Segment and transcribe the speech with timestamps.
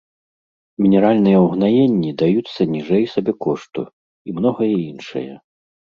[0.83, 3.81] Мінеральныя ўгнаенні даюцца ніжэй сабекошту,
[4.29, 5.29] і многае іншае.